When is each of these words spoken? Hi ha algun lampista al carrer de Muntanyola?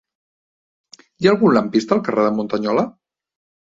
Hi 1.03 1.29
ha 1.29 1.33
algun 1.35 1.55
lampista 1.59 1.99
al 2.01 2.05
carrer 2.11 2.29
de 2.31 2.37
Muntanyola? 2.43 2.91